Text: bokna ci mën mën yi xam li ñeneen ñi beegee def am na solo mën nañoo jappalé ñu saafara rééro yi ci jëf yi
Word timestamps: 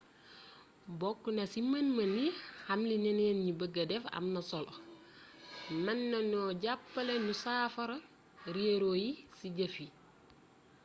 bokna 0.99 1.43
ci 1.51 1.59
mën 1.71 1.87
mën 1.95 2.11
yi 2.21 2.27
xam 2.63 2.81
li 2.89 2.95
ñeneen 3.03 3.37
ñi 3.45 3.51
beegee 3.59 3.87
def 3.91 4.03
am 4.17 4.25
na 4.33 4.41
solo 4.49 4.73
mën 5.83 5.99
nañoo 6.11 6.49
jappalé 6.63 7.13
ñu 7.25 7.33
saafara 7.43 7.97
rééro 8.55 8.91
yi 9.03 9.09
ci 9.37 9.47
jëf 9.57 9.73
yi 9.83 9.87